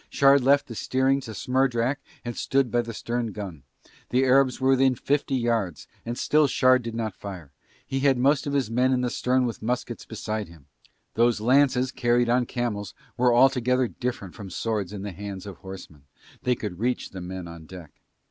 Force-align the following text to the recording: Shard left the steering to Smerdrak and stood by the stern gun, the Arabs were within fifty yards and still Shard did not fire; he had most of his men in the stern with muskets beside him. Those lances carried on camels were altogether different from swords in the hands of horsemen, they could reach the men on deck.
Shard 0.09 0.43
left 0.43 0.65
the 0.67 0.73
steering 0.73 1.21
to 1.21 1.33
Smerdrak 1.35 1.97
and 2.25 2.35
stood 2.35 2.71
by 2.71 2.81
the 2.81 2.91
stern 2.91 3.27
gun, 3.33 3.61
the 4.09 4.25
Arabs 4.25 4.59
were 4.59 4.69
within 4.71 4.95
fifty 4.95 5.35
yards 5.35 5.87
and 6.07 6.17
still 6.17 6.47
Shard 6.47 6.81
did 6.81 6.95
not 6.95 7.13
fire; 7.13 7.51
he 7.85 7.99
had 7.99 8.17
most 8.17 8.47
of 8.47 8.53
his 8.53 8.71
men 8.71 8.93
in 8.93 9.01
the 9.01 9.11
stern 9.11 9.45
with 9.45 9.61
muskets 9.61 10.05
beside 10.07 10.47
him. 10.47 10.65
Those 11.13 11.39
lances 11.39 11.91
carried 11.91 12.29
on 12.29 12.47
camels 12.47 12.95
were 13.15 13.31
altogether 13.31 13.87
different 13.87 14.33
from 14.33 14.49
swords 14.49 14.91
in 14.91 15.03
the 15.03 15.11
hands 15.11 15.45
of 15.45 15.57
horsemen, 15.57 16.05
they 16.41 16.55
could 16.55 16.79
reach 16.79 17.11
the 17.11 17.21
men 17.21 17.47
on 17.47 17.67
deck. 17.67 17.91